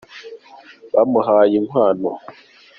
[0.93, 2.09] bamuhaye inkwano.